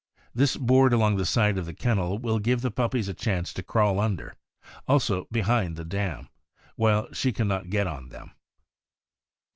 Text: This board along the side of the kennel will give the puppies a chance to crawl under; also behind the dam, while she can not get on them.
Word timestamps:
This 0.33 0.57
board 0.57 0.93
along 0.93 1.17
the 1.17 1.27
side 1.27 1.59
of 1.59 1.67
the 1.67 1.75
kennel 1.75 2.17
will 2.17 2.39
give 2.39 2.61
the 2.61 2.71
puppies 2.71 3.07
a 3.07 3.13
chance 3.13 3.53
to 3.53 3.61
crawl 3.61 3.99
under; 3.99 4.35
also 4.87 5.27
behind 5.31 5.75
the 5.75 5.85
dam, 5.85 6.27
while 6.75 7.13
she 7.13 7.31
can 7.31 7.47
not 7.47 7.69
get 7.69 7.85
on 7.85 8.09
them. 8.09 8.31